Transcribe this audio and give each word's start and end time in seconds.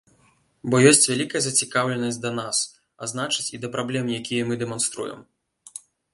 Бо 0.73 0.77
ёсць 0.91 1.09
вялікая 1.11 1.41
зацікаўленасць 1.47 2.19
да 2.23 2.31
нас, 2.39 2.63
а 3.01 3.11
значыць, 3.13 3.47
і 3.55 3.61
да 3.67 3.73
праблем, 3.77 4.05
якія 4.19 4.43
мы 4.51 4.61
дэманструем. 4.65 5.19